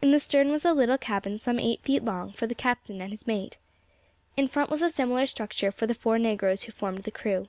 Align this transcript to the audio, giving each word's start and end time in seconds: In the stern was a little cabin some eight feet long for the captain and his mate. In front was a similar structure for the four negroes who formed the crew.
In 0.00 0.12
the 0.12 0.20
stern 0.20 0.52
was 0.52 0.64
a 0.64 0.72
little 0.72 0.96
cabin 0.96 1.38
some 1.38 1.58
eight 1.58 1.82
feet 1.82 2.04
long 2.04 2.30
for 2.30 2.46
the 2.46 2.54
captain 2.54 3.00
and 3.00 3.10
his 3.10 3.26
mate. 3.26 3.56
In 4.36 4.46
front 4.46 4.70
was 4.70 4.80
a 4.80 4.88
similar 4.90 5.26
structure 5.26 5.72
for 5.72 5.88
the 5.88 5.92
four 5.94 6.20
negroes 6.20 6.62
who 6.62 6.70
formed 6.70 7.02
the 7.02 7.10
crew. 7.10 7.48